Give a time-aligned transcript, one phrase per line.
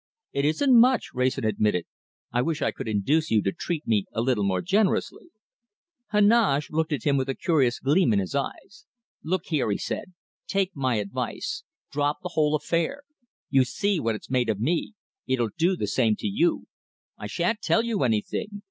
[0.31, 1.85] "It isn't much," Wrayson admitted.
[2.31, 5.27] "I wish I could induce you to treat me a little more generously."
[6.07, 8.87] Heneage looked at him with a curious gleam in his eyes.
[9.23, 10.13] "Look here," he said.
[10.47, 11.61] "Take my advice.
[11.91, 13.03] Drop the whole affair.
[13.51, 14.93] You see what it's made of me.
[15.27, 16.65] It'll do the same to you.
[17.19, 18.47] I shan't tell you anything!